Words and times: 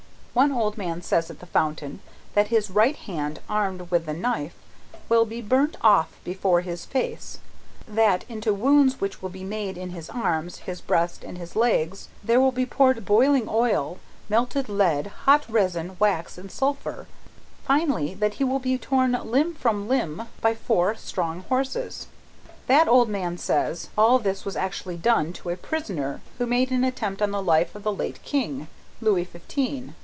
One 0.33 0.53
old 0.53 0.77
man 0.77 1.01
says 1.01 1.29
at 1.29 1.41
the 1.41 1.45
fountain, 1.45 1.99
that 2.35 2.47
his 2.47 2.71
right 2.71 2.95
hand, 2.95 3.41
armed 3.49 3.91
with 3.91 4.05
the 4.05 4.13
knife, 4.13 4.55
will 5.09 5.25
be 5.25 5.41
burnt 5.41 5.75
off 5.81 6.07
before 6.23 6.61
his 6.61 6.85
face; 6.85 7.39
that, 7.85 8.23
into 8.29 8.53
wounds 8.53 9.01
which 9.01 9.21
will 9.21 9.27
be 9.29 9.43
made 9.43 9.77
in 9.77 9.89
his 9.89 10.09
arms, 10.09 10.59
his 10.59 10.79
breast, 10.79 11.25
and 11.25 11.37
his 11.37 11.53
legs, 11.57 12.07
there 12.23 12.39
will 12.39 12.53
be 12.53 12.65
poured 12.65 13.03
boiling 13.03 13.49
oil, 13.49 13.97
melted 14.29 14.69
lead, 14.69 15.07
hot 15.25 15.43
resin, 15.49 15.97
wax, 15.99 16.37
and 16.37 16.49
sulphur; 16.49 17.07
finally, 17.65 18.13
that 18.13 18.35
he 18.35 18.45
will 18.45 18.59
be 18.59 18.77
torn 18.77 19.11
limb 19.25 19.53
from 19.53 19.89
limb 19.89 20.27
by 20.39 20.55
four 20.55 20.95
strong 20.95 21.41
horses. 21.49 22.07
That 22.67 22.87
old 22.87 23.09
man 23.09 23.37
says, 23.37 23.89
all 23.97 24.17
this 24.17 24.45
was 24.45 24.55
actually 24.55 24.95
done 24.95 25.33
to 25.33 25.49
a 25.49 25.57
prisoner 25.57 26.21
who 26.37 26.45
made 26.45 26.71
an 26.71 26.85
attempt 26.85 27.21
on 27.21 27.31
the 27.31 27.43
life 27.43 27.75
of 27.75 27.83
the 27.83 27.91
late 27.93 28.23
King, 28.23 28.69
Louis 29.01 29.25
Fifteen. 29.25 29.93